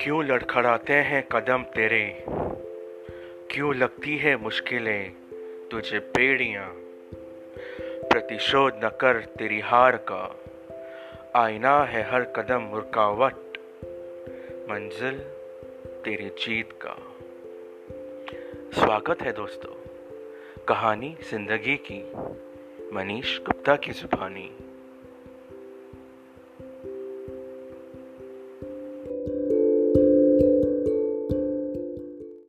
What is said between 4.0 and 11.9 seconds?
है मुश्किलें तुझे बेड़ियाँ? प्रतिशोध न कर तेरी हार का। आईना